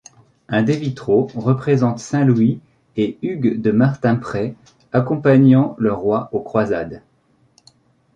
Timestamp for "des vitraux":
0.63-1.27